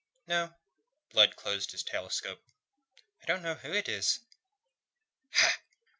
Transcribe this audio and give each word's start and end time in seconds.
"No." 0.25 0.55
Blood 1.11 1.35
closed 1.35 1.73
his 1.73 1.83
telescope. 1.83 2.41
"I 3.21 3.27
don't 3.27 3.43
know 3.43 3.53
who 3.53 3.71
it 3.71 3.87
is." 3.87 4.21
"Ha!" 5.33 5.57